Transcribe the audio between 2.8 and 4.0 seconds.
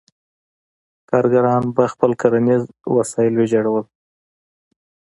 وسایل ویجاړول.